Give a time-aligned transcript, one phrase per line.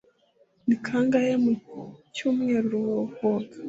[0.67, 1.51] Ni kangahe mu
[2.13, 3.55] cyumweru woga?